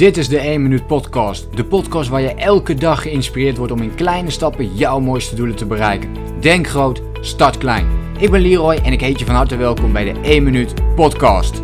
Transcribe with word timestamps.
Dit 0.00 0.16
is 0.16 0.28
de 0.28 0.38
1 0.38 0.62
Minuut 0.62 0.86
Podcast. 0.86 1.46
De 1.56 1.64
podcast 1.64 2.08
waar 2.08 2.20
je 2.20 2.34
elke 2.34 2.74
dag 2.74 3.02
geïnspireerd 3.02 3.56
wordt 3.56 3.72
om 3.72 3.82
in 3.82 3.94
kleine 3.94 4.30
stappen 4.30 4.74
jouw 4.74 5.00
mooiste 5.00 5.34
doelen 5.34 5.56
te 5.56 5.66
bereiken. 5.66 6.16
Denk 6.40 6.68
groot, 6.68 7.02
start 7.20 7.58
klein. 7.58 7.86
Ik 8.18 8.30
ben 8.30 8.40
Leroy 8.40 8.74
en 8.74 8.92
ik 8.92 9.00
heet 9.00 9.18
je 9.18 9.24
van 9.24 9.34
harte 9.34 9.56
welkom 9.56 9.92
bij 9.92 10.12
de 10.12 10.20
1 10.20 10.42
Minuut 10.42 10.74
Podcast. 10.94 11.62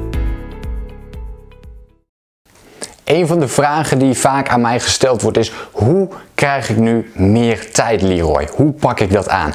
Een 3.04 3.26
van 3.26 3.38
de 3.38 3.48
vragen 3.48 3.98
die 3.98 4.14
vaak 4.14 4.48
aan 4.48 4.60
mij 4.60 4.80
gesteld 4.80 5.22
wordt 5.22 5.38
is: 5.38 5.52
hoe 5.72 6.08
krijg 6.34 6.70
ik 6.70 6.76
nu 6.76 7.10
meer 7.14 7.70
tijd, 7.72 8.02
Leroy? 8.02 8.48
Hoe 8.54 8.72
pak 8.72 9.00
ik 9.00 9.12
dat 9.12 9.28
aan? 9.28 9.52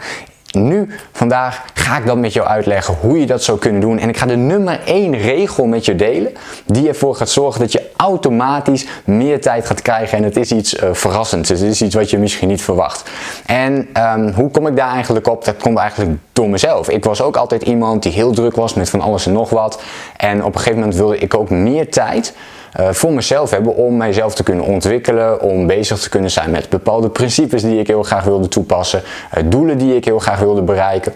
Nu, 0.51 0.89
vandaag, 1.11 1.63
ga 1.73 1.97
ik 1.97 2.05
dat 2.05 2.17
met 2.17 2.33
jou 2.33 2.47
uitleggen 2.47 2.95
hoe 2.99 3.19
je 3.19 3.25
dat 3.25 3.43
zou 3.43 3.57
kunnen 3.57 3.81
doen. 3.81 3.99
En 3.99 4.09
ik 4.09 4.17
ga 4.17 4.25
de 4.25 4.35
nummer 4.35 4.79
1 4.85 5.17
regel 5.17 5.65
met 5.65 5.85
je 5.85 5.95
delen, 5.95 6.31
die 6.65 6.87
ervoor 6.87 7.15
gaat 7.15 7.29
zorgen 7.29 7.61
dat 7.61 7.71
je 7.71 7.89
automatisch 7.95 8.87
meer 9.03 9.41
tijd 9.41 9.65
gaat 9.65 9.81
krijgen. 9.81 10.17
En 10.17 10.23
het 10.23 10.37
is 10.37 10.51
iets 10.51 10.73
uh, 10.73 10.89
verrassends, 10.91 11.49
het 11.49 11.61
is 11.61 11.81
iets 11.81 11.95
wat 11.95 12.09
je 12.09 12.17
misschien 12.17 12.47
niet 12.47 12.61
verwacht. 12.61 13.09
En 13.45 13.87
um, 13.97 14.31
hoe 14.33 14.51
kom 14.51 14.67
ik 14.67 14.75
daar 14.75 14.93
eigenlijk 14.93 15.27
op? 15.27 15.45
Dat 15.45 15.57
komt 15.57 15.77
eigenlijk 15.77 16.19
door 16.41 16.49
mezelf. 16.49 16.89
Ik 16.89 17.05
was 17.05 17.21
ook 17.21 17.35
altijd 17.35 17.61
iemand 17.61 18.03
die 18.03 18.11
heel 18.11 18.31
druk 18.31 18.55
was 18.55 18.73
met 18.73 18.89
van 18.89 19.01
alles 19.01 19.25
en 19.25 19.33
nog 19.33 19.49
wat. 19.49 19.81
En 20.17 20.43
op 20.43 20.53
een 20.53 20.59
gegeven 20.59 20.79
moment 20.79 20.97
wilde 20.97 21.17
ik 21.17 21.35
ook 21.35 21.49
meer 21.49 21.89
tijd 21.89 22.33
uh, 22.79 22.89
voor 22.91 23.13
mezelf 23.13 23.51
hebben 23.51 23.75
om 23.75 23.97
mijzelf 23.97 24.35
te 24.35 24.43
kunnen 24.43 24.65
ontwikkelen, 24.65 25.41
om 25.41 25.67
bezig 25.67 25.99
te 25.99 26.09
kunnen 26.09 26.31
zijn 26.31 26.51
met 26.51 26.69
bepaalde 26.69 27.09
principes 27.09 27.61
die 27.61 27.79
ik 27.79 27.87
heel 27.87 28.03
graag 28.03 28.23
wilde 28.23 28.47
toepassen, 28.47 29.01
uh, 29.37 29.43
doelen 29.45 29.77
die 29.77 29.95
ik 29.95 30.05
heel 30.05 30.19
graag 30.19 30.39
wilde 30.39 30.61
bereiken. 30.61 31.13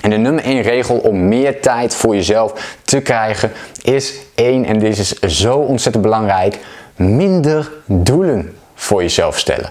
En 0.00 0.10
de 0.10 0.16
nummer 0.16 0.44
1 0.44 0.62
regel 0.62 0.96
om 0.96 1.28
meer 1.28 1.60
tijd 1.60 1.94
voor 1.94 2.14
jezelf 2.14 2.76
te 2.82 3.00
krijgen 3.00 3.52
is 3.82 4.14
één, 4.34 4.64
en 4.64 4.78
dit 4.78 4.98
is 4.98 5.18
zo 5.20 5.56
ontzettend 5.56 6.04
belangrijk, 6.04 6.58
minder 6.96 7.70
doelen 7.86 8.56
voor 8.74 9.02
jezelf 9.02 9.38
stellen. 9.38 9.70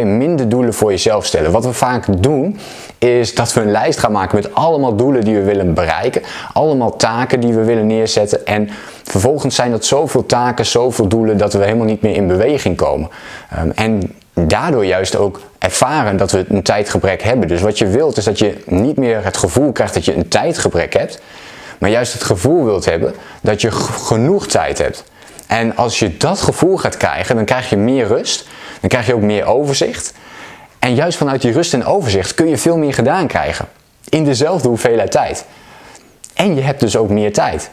Minder 0.00 0.48
doelen 0.48 0.74
voor 0.74 0.90
jezelf 0.90 1.26
stellen. 1.26 1.52
Wat 1.52 1.64
we 1.64 1.72
vaak 1.72 2.22
doen, 2.22 2.58
is 2.98 3.34
dat 3.34 3.52
we 3.52 3.60
een 3.60 3.70
lijst 3.70 3.98
gaan 3.98 4.12
maken 4.12 4.36
met 4.36 4.54
allemaal 4.54 4.96
doelen 4.96 5.24
die 5.24 5.34
we 5.34 5.42
willen 5.42 5.74
bereiken. 5.74 6.22
Allemaal 6.52 6.96
taken 6.96 7.40
die 7.40 7.52
we 7.52 7.64
willen 7.64 7.86
neerzetten. 7.86 8.46
En 8.46 8.68
vervolgens 9.02 9.54
zijn 9.54 9.70
dat 9.70 9.84
zoveel 9.84 10.26
taken, 10.26 10.66
zoveel 10.66 11.08
doelen, 11.08 11.36
dat 11.36 11.52
we 11.52 11.64
helemaal 11.64 11.86
niet 11.86 12.02
meer 12.02 12.14
in 12.14 12.26
beweging 12.26 12.76
komen. 12.76 13.10
Um, 13.58 13.70
en 13.70 14.12
daardoor 14.34 14.84
juist 14.84 15.16
ook 15.16 15.40
ervaren 15.58 16.16
dat 16.16 16.30
we 16.30 16.44
een 16.48 16.62
tijdgebrek 16.62 17.22
hebben. 17.22 17.48
Dus 17.48 17.60
wat 17.60 17.78
je 17.78 17.86
wilt 17.86 18.16
is 18.16 18.24
dat 18.24 18.38
je 18.38 18.62
niet 18.66 18.96
meer 18.96 19.24
het 19.24 19.36
gevoel 19.36 19.72
krijgt 19.72 19.94
dat 19.94 20.04
je 20.04 20.16
een 20.16 20.28
tijdgebrek 20.28 20.92
hebt, 20.92 21.20
maar 21.78 21.90
juist 21.90 22.12
het 22.12 22.22
gevoel 22.22 22.64
wilt 22.64 22.84
hebben 22.84 23.14
dat 23.40 23.60
je 23.60 23.70
genoeg 23.70 24.46
tijd 24.46 24.78
hebt. 24.78 25.04
En 25.46 25.76
als 25.76 25.98
je 25.98 26.16
dat 26.16 26.40
gevoel 26.40 26.76
gaat 26.76 26.96
krijgen, 26.96 27.36
dan 27.36 27.44
krijg 27.44 27.70
je 27.70 27.76
meer 27.76 28.06
rust, 28.06 28.48
dan 28.82 28.90
krijg 28.90 29.06
je 29.06 29.14
ook 29.14 29.20
meer 29.20 29.44
overzicht. 29.44 30.12
En 30.78 30.94
juist 30.94 31.18
vanuit 31.18 31.42
die 31.42 31.52
rust 31.52 31.74
en 31.74 31.84
overzicht 31.84 32.34
kun 32.34 32.48
je 32.48 32.58
veel 32.58 32.76
meer 32.76 32.94
gedaan 32.94 33.26
krijgen. 33.26 33.68
In 34.08 34.24
dezelfde 34.24 34.68
hoeveelheid 34.68 35.10
tijd. 35.10 35.44
En 36.34 36.54
je 36.54 36.60
hebt 36.60 36.80
dus 36.80 36.96
ook 36.96 37.08
meer 37.08 37.32
tijd. 37.32 37.70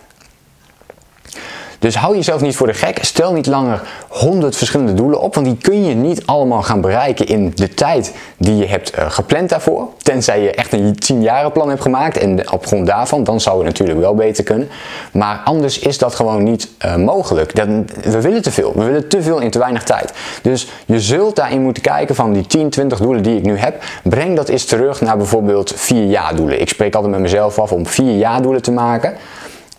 Dus 1.80 1.96
hou 1.96 2.16
jezelf 2.16 2.42
niet 2.42 2.56
voor 2.56 2.68
de 2.68 2.74
gek. 2.74 2.98
Stel 3.02 3.34
niet 3.34 3.46
langer 3.46 3.82
100 4.08 4.56
verschillende 4.56 4.94
doelen 4.94 5.20
op, 5.20 5.36
want 5.36 5.48
die 5.48 5.58
kun 5.58 5.86
je 5.86 5.96
niet 5.96 6.26
allemaal 6.26 6.64
gaan 6.64 6.82
bereiken 6.82 7.28
in 7.28 7.52
de 7.56 7.74
tijd 7.74 8.14
die 8.38 8.58
je 8.58 8.66
hebt 8.66 8.98
uh, 8.98 9.12
gepland 9.12 9.50
daarvoor. 9.50 9.88
Tenzij 9.98 10.42
je 10.42 10.52
echt 10.52 10.74
een 10.74 10.96
10 10.96 11.22
jaren 11.22 11.52
plan 11.52 11.70
hebt 11.70 11.82
gemaakt 11.82 12.18
en 12.18 12.52
op 12.52 12.66
grond 12.66 12.88
daarvan, 12.88 13.24
dan 13.24 13.42
zou 13.42 13.58
het 13.58 13.66
natuurlijk 13.66 14.00
wel 14.00 14.16
beter 14.16 14.44
kunnen. 14.44 14.70
Maar 15.12 15.42
anders 15.46 15.80
is 15.80 15.98
dat 15.98 16.16
gewoon 16.16 16.44
niet 16.44 16.70
uh, 16.86 16.96
mogelijk. 16.96 17.56
Dat, 17.56 17.68
we 18.04 18.22
willen 18.22 18.42
te 18.42 18.52
veel. 18.52 18.74
We 18.76 18.84
willen 18.84 19.08
te 19.08 19.22
veel 19.22 19.40
in 19.40 19.50
te 19.50 19.60
weinig 19.60 19.84
tijd. 19.84 20.14
Dus 20.42 20.68
je 20.86 21.00
zult 21.00 21.36
daarin 21.36 21.62
moeten 21.62 21.84
kijken 21.84 22.16
van 22.16 22.34
die 22.34 22.48
10, 22.48 22.70
20 22.70 23.00
doelen 23.00 23.24
die 23.24 23.38
ik 23.38 23.44
nu 23.44 23.58
heb, 23.58 23.84
breng 24.04 24.36
dat 24.36 24.50
eens 24.50 24.66
terug 24.66 25.02
naar 25.02 25.18
bijvoorbeeld 25.18 25.74
4 25.76 26.06
jaar 26.06 26.36
doelen. 26.36 26.62
Ik 26.62 26.70
spreek 26.70 26.96
altijd 26.96 27.12
met 27.12 27.22
mezelf 27.22 27.60
af 27.60 27.72
om 27.72 27.88
4 27.88 28.18
jaar 28.18 28.42
doelen 28.42 28.62
te 28.62 28.72
maken. 28.72 29.14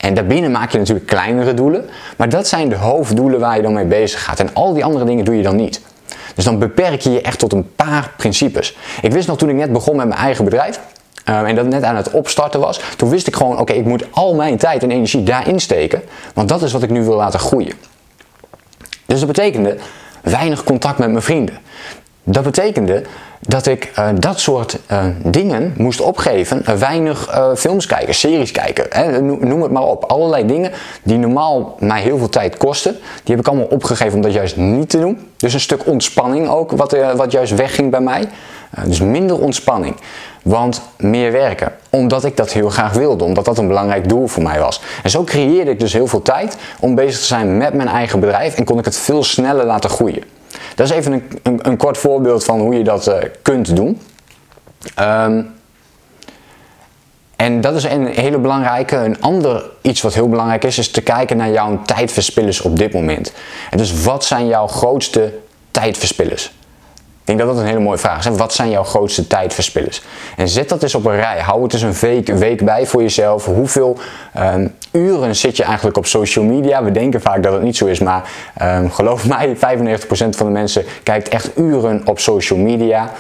En 0.01 0.15
daarbinnen 0.15 0.51
maak 0.51 0.73
je 0.73 0.79
natuurlijk 0.79 1.07
kleinere 1.07 1.55
doelen, 1.55 1.89
maar 2.17 2.29
dat 2.29 2.49
zijn 2.49 2.69
de 2.69 2.77
hoofddoelen 2.77 3.41
waar 3.41 3.57
je 3.57 3.63
dan 3.63 3.73
mee 3.73 3.85
bezig 3.85 4.25
gaat. 4.25 4.41
En 4.41 4.55
al 4.55 4.75
die 4.75 4.85
andere 4.85 5.05
dingen 5.05 5.25
doe 5.25 5.37
je 5.37 5.43
dan 5.43 5.57
niet. 5.57 5.81
Dus 6.35 6.45
dan 6.45 6.59
beperk 6.59 7.01
je 7.01 7.11
je 7.11 7.21
echt 7.21 7.39
tot 7.39 7.53
een 7.53 7.75
paar 7.77 8.13
principes. 8.17 8.77
Ik 9.03 9.13
wist 9.13 9.29
nog 9.29 9.39
toen 9.39 9.49
ik 9.49 9.57
net 9.57 9.73
begon 9.73 9.97
met 9.97 10.09
mijn 10.09 10.21
eigen 10.21 10.45
bedrijf, 10.45 10.81
uh, 11.29 11.41
en 11.41 11.55
dat 11.55 11.67
net 11.67 11.83
aan 11.83 11.97
het 11.97 12.11
opstarten 12.11 12.61
was, 12.61 12.81
toen 12.97 13.11
wist 13.11 13.27
ik 13.27 13.37
gewoon, 13.37 13.59
oké, 13.59 13.73
ik 13.73 13.85
moet 13.85 14.05
al 14.11 14.35
mijn 14.35 14.57
tijd 14.57 14.83
en 14.83 14.91
energie 14.91 15.23
daarin 15.23 15.61
steken, 15.61 16.03
want 16.35 16.49
dat 16.49 16.63
is 16.63 16.73
wat 16.73 16.83
ik 16.83 16.91
nu 16.91 17.03
wil 17.05 17.17
laten 17.17 17.41
groeien. 17.41 17.73
Dus 19.07 19.19
dat 19.19 19.29
betekende 19.29 19.77
weinig 20.23 20.65
contact 20.65 20.99
met 20.99 21.11
mijn 21.11 21.23
vrienden. 21.23 21.59
Dat 22.25 22.43
betekende 22.43 23.03
dat 23.41 23.67
ik 23.67 23.93
uh, 23.99 24.09
dat 24.15 24.41
soort 24.41 24.79
uh, 24.93 25.05
dingen 25.25 25.75
moest 25.77 26.01
opgeven. 26.01 26.63
Uh, 26.69 26.75
weinig 26.75 27.41
films 27.57 27.87
kijken, 27.87 28.15
series 28.15 28.53
kijken, 28.53 28.87
hè, 28.89 29.21
noem 29.21 29.63
het 29.63 29.71
maar 29.71 29.83
op. 29.83 30.05
Allerlei 30.05 30.47
dingen 30.47 30.73
die 31.03 31.19
normaal 31.19 31.77
mij 31.79 32.01
heel 32.01 32.19
veel 32.19 32.29
tijd 32.29 32.57
kosten, 32.57 32.93
die 33.25 33.35
heb 33.35 33.39
ik 33.39 33.49
allemaal 33.49 33.67
opgegeven 33.67 34.15
om 34.15 34.23
dat 34.23 34.33
juist 34.33 34.57
niet 34.57 34.89
te 34.89 35.01
doen. 35.01 35.29
Dus 35.37 35.55
een 35.55 35.61
stuk 35.61 35.87
ontspanning 35.87 36.49
ook, 36.49 36.71
wat, 36.71 36.97
wat 37.17 37.33
juist 37.33 37.55
wegging 37.55 37.91
bij 37.91 38.01
mij. 38.01 38.29
dus 38.85 39.01
minder 39.01 39.41
ontspanning. 39.41 39.97
Want 40.43 40.83
meer 40.97 41.33
werken. 41.33 41.73
Omdat 41.91 42.25
ik 42.25 42.37
dat 42.37 42.53
heel 42.53 42.71
graag 42.71 42.93
wilde. 42.93 43.25
Omdat 43.25 43.45
dat 43.45 43.59
een 43.59 43.69
belangrijk 43.69 44.09
doel 44.09 44.27
voor 44.27 44.43
mij 44.43 44.59
was. 44.59 44.83
En 45.03 45.11
zo 45.11 45.25
creëerde 45.25 45.71
ik 45.71 45.81
dus 45.81 45.93
heel 45.93 46.07
veel 46.07 46.23
tijd 46.23 46.57
om 46.81 46.95
bezig 46.95 47.21
te 47.21 47.27
zijn 47.27 47.57
met 47.57 47.75
mijn 47.75 47.89
eigen 47.89 48.21
bedrijf. 48.21 48.55
En 48.57 48.65
kon 48.65 48.79
ik 48.79 48.85
het 48.85 48.97
veel 48.97 49.25
sneller 49.25 49.65
laten 49.65 49.91
groeien. 49.91 50.23
Dat 50.75 50.91
is 50.91 50.97
even 50.97 51.13
een, 51.13 51.23
een, 51.43 51.59
een 51.63 51.77
kort 51.77 51.99
voorbeeld 51.99 52.45
van 52.45 52.61
hoe 52.61 52.75
je 52.75 52.85
dat 52.85 53.09
uh, 53.09 53.15
kunt 53.43 53.77
doen. 53.77 54.01
Um, 55.01 55.59
en 57.37 57.61
dat 57.61 57.75
is 57.75 57.85
een 57.85 58.07
hele 58.07 58.39
belangrijke. 58.39 58.97
Een 58.97 59.21
ander 59.21 59.71
iets 59.81 60.01
wat 60.01 60.15
heel 60.15 60.29
belangrijk 60.29 60.65
is, 60.65 60.79
is 60.79 60.91
te 60.91 61.01
kijken 61.01 61.37
naar 61.37 61.51
jouw 61.51 61.83
tijdverspillers 61.83 62.61
op 62.61 62.79
dit 62.79 62.93
moment. 62.93 63.33
En 63.71 63.79
dus 63.79 64.03
wat 64.03 64.25
zijn 64.25 64.47
jouw 64.47 64.67
grootste 64.67 65.33
tijdverspillers? 65.71 66.53
Ik 67.31 67.37
denk 67.37 67.49
dat 67.49 67.57
dat 67.57 67.65
een 67.65 67.71
hele 67.71 67.85
mooie 67.85 67.99
vraag 67.99 68.27
is. 68.27 68.37
Wat 68.37 68.53
zijn 68.53 68.71
jouw 68.71 68.85
grootste 68.85 69.27
tijdverspillers? 69.27 70.03
En 70.37 70.49
zet 70.49 70.69
dat 70.69 70.83
eens 70.83 70.95
op 70.95 71.05
een 71.05 71.17
rij. 71.17 71.41
Hou 71.41 71.63
het 71.63 71.73
eens 71.73 71.83
een 71.83 71.95
week, 72.01 72.27
week 72.29 72.65
bij 72.65 72.87
voor 72.87 73.03
jezelf. 73.03 73.45
Hoeveel 73.45 73.99
um, 74.39 74.75
uren 74.93 75.37
zit 75.37 75.57
je 75.57 75.63
eigenlijk 75.63 75.97
op 75.97 76.07
social 76.07 76.45
media? 76.45 76.85
We 76.85 76.91
denken 76.91 77.21
vaak 77.21 77.43
dat 77.43 77.53
het 77.53 77.63
niet 77.63 77.77
zo 77.77 77.87
is, 77.87 77.99
maar 77.99 78.31
um, 78.63 78.91
geloof 78.91 79.29
mij, 79.29 79.57
95% 79.57 79.59
van 80.11 80.47
de 80.47 80.53
mensen 80.53 80.85
kijkt 81.03 81.29
echt 81.29 81.59
uren 81.59 82.03
op 82.05 82.19
social 82.19 82.59
media. 82.59 83.11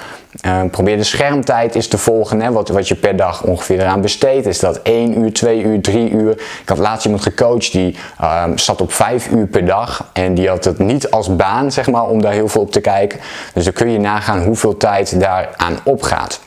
Um, 0.46 0.70
probeer 0.70 0.96
de 0.96 1.04
schermtijd 1.04 1.74
eens 1.74 1.88
te 1.88 1.98
volgen, 1.98 2.40
hè, 2.40 2.52
wat, 2.52 2.68
wat 2.68 2.88
je 2.88 2.94
per 2.94 3.16
dag 3.16 3.42
ongeveer 3.42 3.80
eraan 3.80 4.00
besteedt. 4.00 4.46
Is 4.46 4.58
dat 4.58 4.80
1 4.82 5.18
uur, 5.18 5.32
2 5.32 5.62
uur, 5.62 5.80
3 5.80 6.10
uur? 6.10 6.30
Ik 6.32 6.68
had 6.68 6.78
laatst 6.78 7.04
iemand 7.04 7.22
gecoacht 7.22 7.72
die 7.72 7.96
um, 8.44 8.58
zat 8.58 8.80
op 8.80 8.92
5 8.92 9.30
uur 9.30 9.46
per 9.46 9.66
dag 9.66 10.10
en 10.12 10.34
die 10.34 10.48
had 10.48 10.64
het 10.64 10.78
niet 10.78 11.10
als 11.10 11.36
baan, 11.36 11.72
zeg 11.72 11.90
maar, 11.90 12.08
om 12.08 12.22
daar 12.22 12.32
heel 12.32 12.48
veel 12.48 12.60
op 12.60 12.72
te 12.72 12.80
kijken. 12.80 13.20
Dus 13.54 13.64
dan 13.64 13.72
kun 13.72 13.90
je 13.90 13.98
nagaan 13.98 14.42
hoeveel 14.42 14.76
tijd 14.76 15.20
daaraan 15.20 15.78
opgaat. 15.84 16.40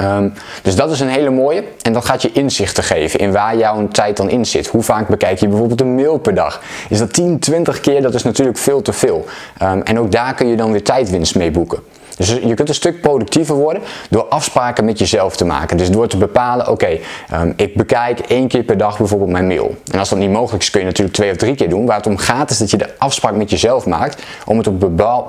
Um, 0.00 0.32
dus 0.62 0.76
dat 0.76 0.90
is 0.90 1.00
een 1.00 1.08
hele 1.08 1.30
mooie 1.30 1.64
en 1.82 1.92
dat 1.92 2.04
gaat 2.04 2.22
je 2.22 2.32
inzichten 2.32 2.84
geven 2.84 3.20
in 3.20 3.32
waar 3.32 3.56
jouw 3.56 3.88
tijd 3.88 4.16
dan 4.16 4.30
in 4.30 4.46
zit. 4.46 4.66
Hoe 4.66 4.82
vaak 4.82 5.08
bekijk 5.08 5.38
je 5.38 5.48
bijvoorbeeld 5.48 5.80
een 5.80 5.94
mail 5.94 6.18
per 6.18 6.34
dag? 6.34 6.62
Is 6.88 6.98
dat 6.98 7.12
10, 7.12 7.38
20 7.38 7.80
keer? 7.80 8.02
Dat 8.02 8.14
is 8.14 8.22
natuurlijk 8.22 8.58
veel 8.58 8.82
te 8.82 8.92
veel. 8.92 9.24
Um, 9.62 9.82
en 9.82 9.98
ook 9.98 10.12
daar 10.12 10.34
kun 10.34 10.46
je 10.46 10.56
dan 10.56 10.72
weer 10.72 10.84
tijdwinst 10.84 11.34
mee 11.34 11.50
boeken. 11.50 11.78
Dus 12.16 12.28
je 12.28 12.54
kunt 12.54 12.68
een 12.68 12.74
stuk 12.74 13.00
productiever 13.00 13.54
worden 13.54 13.82
door 14.10 14.24
afspraken 14.24 14.84
met 14.84 14.98
jezelf 14.98 15.36
te 15.36 15.44
maken. 15.44 15.76
Dus 15.76 15.90
door 15.90 16.08
te 16.08 16.16
bepalen, 16.16 16.68
oké, 16.68 16.98
um, 17.32 17.52
ik 17.56 17.74
bekijk 17.74 18.18
één 18.18 18.48
keer 18.48 18.62
per 18.62 18.76
dag 18.76 18.98
bijvoorbeeld 18.98 19.30
mijn 19.30 19.46
mail. 19.46 19.74
En 19.92 19.98
als 19.98 20.08
dat 20.08 20.18
niet 20.18 20.30
mogelijk 20.30 20.62
is, 20.62 20.70
kun 20.70 20.80
je 20.80 20.86
natuurlijk 20.86 21.16
twee 21.16 21.30
of 21.30 21.36
drie 21.36 21.54
keer 21.54 21.68
doen. 21.68 21.86
Waar 21.86 21.96
het 21.96 22.06
om 22.06 22.16
gaat 22.16 22.50
is 22.50 22.58
dat 22.58 22.70
je 22.70 22.76
de 22.76 22.98
afspraak 22.98 23.34
met 23.34 23.50
jezelf 23.50 23.86
maakt 23.86 24.22
om 24.46 24.58
het 24.58 24.66
op 24.66 24.80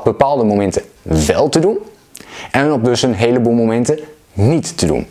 bepaalde 0.03 0.43
momenten 0.43 0.81
wel 1.01 1.49
te 1.49 1.59
doen. 1.59 1.77
En 2.51 2.71
op 2.71 2.85
dus 2.85 3.01
een 3.01 3.13
heleboel 3.13 3.53
momenten 3.53 3.99
niet 4.33 4.77
te 4.77 4.85
doen. 4.85 5.07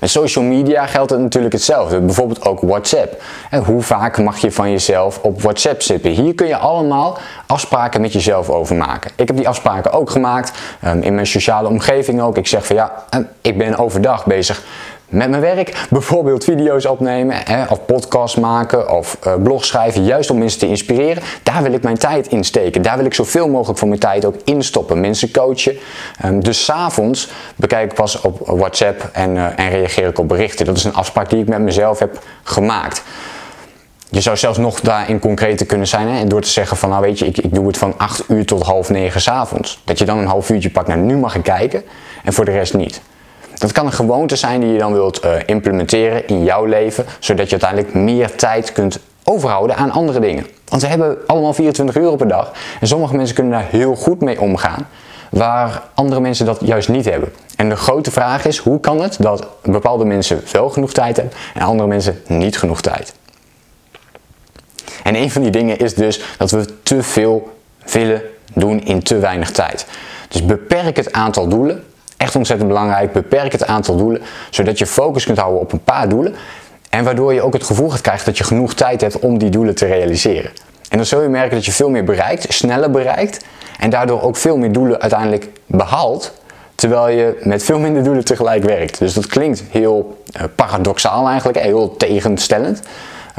Met 0.00 0.10
social 0.10 0.44
media 0.44 0.86
geldt 0.86 1.10
het 1.10 1.20
natuurlijk 1.20 1.52
hetzelfde. 1.52 2.00
Bijvoorbeeld 2.00 2.44
ook 2.44 2.60
WhatsApp. 2.60 3.22
En 3.50 3.64
hoe 3.64 3.82
vaak 3.82 4.18
mag 4.18 4.38
je 4.38 4.52
van 4.52 4.70
jezelf 4.70 5.18
op 5.22 5.42
WhatsApp 5.42 5.82
zitten? 5.82 6.10
Hier 6.10 6.34
kun 6.34 6.46
je 6.46 6.56
allemaal 6.56 7.18
afspraken 7.46 8.00
met 8.00 8.12
jezelf 8.12 8.50
over 8.50 8.76
maken. 8.76 9.10
Ik 9.16 9.26
heb 9.26 9.36
die 9.36 9.48
afspraken 9.48 9.92
ook 9.92 10.10
gemaakt. 10.10 10.58
Um, 10.84 11.02
in 11.02 11.14
mijn 11.14 11.26
sociale 11.26 11.68
omgeving 11.68 12.20
ook. 12.20 12.36
Ik 12.36 12.46
zeg 12.46 12.66
van 12.66 12.76
ja, 12.76 13.04
ik 13.40 13.58
ben 13.58 13.76
overdag 13.76 14.26
bezig 14.26 14.62
met 15.08 15.30
mijn 15.30 15.42
werk. 15.42 15.86
Bijvoorbeeld 15.90 16.44
video's 16.44 16.84
opnemen, 16.84 17.36
hè, 17.44 17.64
of 17.64 17.84
podcasts 17.84 18.36
maken 18.36 18.90
of 18.90 19.18
uh, 19.26 19.34
blog 19.42 19.64
schrijven, 19.64 20.04
juist 20.04 20.30
om 20.30 20.38
mensen 20.38 20.58
te 20.58 20.68
inspireren. 20.68 21.22
Daar 21.42 21.62
wil 21.62 21.72
ik 21.72 21.82
mijn 21.82 21.98
tijd 21.98 22.26
in 22.26 22.44
steken. 22.44 22.82
Daar 22.82 22.96
wil 22.96 23.06
ik 23.06 23.14
zoveel 23.14 23.48
mogelijk 23.48 23.78
van 23.78 23.88
mijn 23.88 24.00
tijd 24.00 24.24
ook 24.24 24.34
instoppen. 24.44 25.00
Mensen 25.00 25.30
coachen. 25.30 25.76
Um, 26.24 26.42
dus 26.42 26.64
s'avonds 26.64 27.30
bekijk 27.56 27.90
ik 27.90 27.96
pas 27.96 28.20
op 28.20 28.46
WhatsApp 28.46 29.08
en, 29.12 29.36
uh, 29.36 29.58
en 29.58 29.68
reageer 29.68 30.08
ik 30.08 30.18
op 30.18 30.28
berichten. 30.28 30.66
Dat 30.66 30.76
is 30.76 30.84
een 30.84 30.94
afspraak 30.94 31.30
die 31.30 31.40
ik 31.40 31.48
met 31.48 31.60
mezelf 31.60 31.98
heb 31.98 32.18
gemaakt. 32.42 33.02
je 34.08 34.20
zou 34.20 34.36
zelfs 34.36 34.58
nog 34.58 34.80
daarin 34.80 35.18
concreter 35.18 35.66
kunnen 35.66 35.86
zijn. 35.86 36.08
Hè? 36.08 36.26
Door 36.26 36.40
te 36.40 36.48
zeggen 36.48 36.76
van 36.76 36.88
nou 36.88 37.02
weet 37.02 37.18
je, 37.18 37.26
ik, 37.26 37.38
ik 37.38 37.54
doe 37.54 37.66
het 37.66 37.78
van 37.78 37.94
8 37.96 38.24
uur 38.28 38.46
tot 38.46 38.62
half 38.62 38.90
9 38.90 39.20
s 39.20 39.28
avonds. 39.28 39.80
Dat 39.84 39.98
je 39.98 40.04
dan 40.04 40.18
een 40.18 40.26
half 40.26 40.50
uurtje 40.50 40.70
pakt. 40.70 40.88
Nou, 40.88 41.00
nu 41.00 41.16
mag 41.16 41.34
ik 41.34 41.42
kijken 41.42 41.82
en 42.24 42.32
voor 42.32 42.44
de 42.44 42.50
rest 42.50 42.74
niet. 42.74 43.00
Dat 43.66 43.74
kan 43.74 43.86
een 43.86 43.92
gewoonte 43.92 44.36
zijn 44.36 44.60
die 44.60 44.72
je 44.72 44.78
dan 44.78 44.92
wilt 44.92 45.24
uh, 45.24 45.32
implementeren 45.46 46.26
in 46.28 46.44
jouw 46.44 46.64
leven, 46.64 47.04
zodat 47.18 47.50
je 47.50 47.60
uiteindelijk 47.60 47.94
meer 47.94 48.34
tijd 48.36 48.72
kunt 48.72 48.98
overhouden 49.24 49.76
aan 49.76 49.90
andere 49.90 50.20
dingen. 50.20 50.46
Want 50.68 50.82
we 50.82 50.88
hebben 50.88 51.16
allemaal 51.26 51.52
24 51.52 51.96
uur 51.96 52.20
een 52.20 52.28
dag 52.28 52.52
en 52.80 52.86
sommige 52.86 53.16
mensen 53.16 53.34
kunnen 53.34 53.52
daar 53.52 53.68
heel 53.70 53.94
goed 53.94 54.20
mee 54.20 54.40
omgaan, 54.40 54.88
waar 55.30 55.82
andere 55.94 56.20
mensen 56.20 56.46
dat 56.46 56.58
juist 56.64 56.88
niet 56.88 57.04
hebben. 57.04 57.32
En 57.56 57.68
de 57.68 57.76
grote 57.76 58.10
vraag 58.10 58.44
is, 58.44 58.58
hoe 58.58 58.80
kan 58.80 59.00
het 59.00 59.16
dat 59.20 59.46
bepaalde 59.62 60.04
mensen 60.04 60.42
wel 60.52 60.68
genoeg 60.68 60.92
tijd 60.92 61.16
hebben 61.16 61.34
en 61.54 61.62
andere 61.62 61.88
mensen 61.88 62.22
niet 62.26 62.58
genoeg 62.58 62.80
tijd? 62.80 63.14
En 65.02 65.14
een 65.14 65.30
van 65.30 65.42
die 65.42 65.50
dingen 65.50 65.78
is 65.78 65.94
dus 65.94 66.20
dat 66.38 66.50
we 66.50 66.82
te 66.82 67.02
veel 67.02 67.58
willen 67.92 68.22
doen 68.54 68.80
in 68.84 69.02
te 69.02 69.18
weinig 69.18 69.50
tijd. 69.50 69.86
Dus 70.28 70.44
beperk 70.44 70.96
het 70.96 71.12
aantal 71.12 71.48
doelen. 71.48 71.84
Echt 72.16 72.36
ontzettend 72.36 72.68
belangrijk. 72.68 73.12
Beperk 73.12 73.52
het 73.52 73.66
aantal 73.66 73.96
doelen, 73.96 74.22
zodat 74.50 74.78
je 74.78 74.86
focus 74.86 75.24
kunt 75.24 75.38
houden 75.38 75.60
op 75.60 75.72
een 75.72 75.84
paar 75.84 76.08
doelen. 76.08 76.34
En 76.90 77.04
waardoor 77.04 77.34
je 77.34 77.42
ook 77.42 77.52
het 77.52 77.64
gevoel 77.64 77.90
gaat 77.90 78.00
krijgen 78.00 78.24
dat 78.24 78.38
je 78.38 78.44
genoeg 78.44 78.74
tijd 78.74 79.00
hebt 79.00 79.18
om 79.18 79.38
die 79.38 79.50
doelen 79.50 79.74
te 79.74 79.86
realiseren. 79.86 80.50
En 80.88 80.96
dan 80.96 81.06
zul 81.06 81.22
je 81.22 81.28
merken 81.28 81.54
dat 81.56 81.64
je 81.64 81.72
veel 81.72 81.90
meer 81.90 82.04
bereikt, 82.04 82.54
sneller 82.54 82.90
bereikt. 82.90 83.44
En 83.78 83.90
daardoor 83.90 84.22
ook 84.22 84.36
veel 84.36 84.56
meer 84.56 84.72
doelen 84.72 85.00
uiteindelijk 85.00 85.48
behaalt. 85.66 86.32
Terwijl 86.74 87.08
je 87.08 87.38
met 87.42 87.62
veel 87.62 87.78
minder 87.78 88.04
doelen 88.04 88.24
tegelijk 88.24 88.64
werkt. 88.64 88.98
Dus 88.98 89.14
dat 89.14 89.26
klinkt 89.26 89.62
heel 89.70 90.22
uh, 90.36 90.42
paradoxaal 90.54 91.28
eigenlijk, 91.28 91.58
heel 91.58 91.96
tegenstellend. 91.96 92.82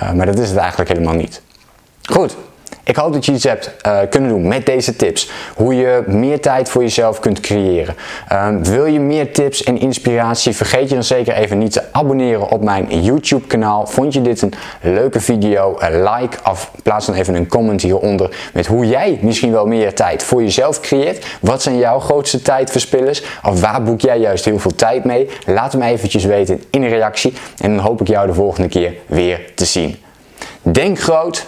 Uh, 0.03 0.12
maar 0.12 0.25
dat 0.25 0.39
is 0.39 0.50
het 0.50 0.57
eigenlijk 0.57 0.89
helemaal 0.89 1.13
niet. 1.13 1.41
Goed, 2.03 2.35
ik 2.88 2.95
hoop 2.95 3.13
dat 3.13 3.25
je 3.25 3.31
iets 3.31 3.44
hebt 3.44 3.72
uh, 3.88 4.00
kunnen 4.10 4.30
doen 4.30 4.48
met 4.48 4.66
deze 4.66 4.95
tips. 4.95 5.30
Hoe 5.56 5.75
je 5.75 6.04
meer 6.06 6.42
tijd 6.42 6.69
voor 6.69 6.81
jezelf 6.81 7.19
kunt 7.19 7.39
creëren. 7.39 7.95
Uh, 8.31 8.48
wil 8.62 8.86
je 8.86 9.00
meer 9.00 9.34
tips 9.34 9.63
en 9.63 9.80
inspiratie? 9.80 10.56
Vergeet 10.56 10.89
je 10.89 10.94
dan 10.94 11.04
zeker 11.04 11.34
even 11.34 11.57
niet 11.57 11.72
te 11.72 11.84
abonneren 11.92 12.50
op 12.50 12.63
mijn 12.63 13.01
YouTube 13.01 13.48
kanaal. 13.48 13.88
Vond 13.88 14.13
je 14.13 14.22
dit 14.22 14.42
een 14.42 14.54
leuke 14.81 15.19
video? 15.19 15.78
Uh, 15.81 15.88
like 15.89 16.38
of 16.50 16.72
plaats 16.84 17.06
dan 17.06 17.16
even 17.16 17.36
een 17.36 17.48
comment 17.48 17.81
hieronder 17.81 18.36
met 18.54 18.68
hoe 18.68 18.88
jij 18.88 19.19
misschien 19.22 19.51
wel 19.51 19.66
meer 19.66 19.94
tijd 19.94 20.24
voor 20.24 20.42
jezelf 20.42 20.80
creëert. 20.80 21.25
Wat 21.42 21.62
zijn 21.62 21.78
jouw 21.78 22.00
grootste 22.00 22.42
tijdverspillers? 22.42 23.24
Of 23.44 23.62
waar 23.62 23.84
boek 23.84 24.01
jij 24.01 24.19
juist 24.19 24.45
heel 24.45 24.60
veel 24.60 24.75
tijd 24.75 25.04
mee? 25.04 25.30
Laat 25.45 25.74
me 25.74 25.86
eventjes 25.86 26.25
weten 26.25 26.63
in 26.69 26.84
een 26.84 26.89
reactie. 26.89 27.34
En 27.57 27.75
dan 27.75 27.86
hoop 27.86 28.01
ik 28.01 28.07
jou 28.07 28.28
de 28.28 28.34
volgende 28.34 28.69
keer 28.69 28.94
weer 29.06 29.51
te 29.56 29.66
zien. 29.66 29.95
Denk 30.62 31.00
groot 31.00 31.48